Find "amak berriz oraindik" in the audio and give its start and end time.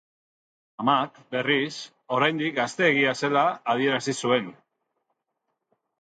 0.83-2.57